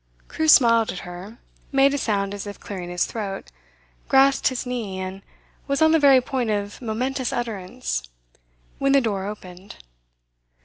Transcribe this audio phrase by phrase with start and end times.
[0.27, 1.37] Crewe smiled at her,
[1.71, 3.51] made a sound as if clearing his throat,
[4.09, 5.21] grasped his knee, and
[5.67, 8.01] was on the very point of momentous utterance,
[8.79, 9.75] when the door opened.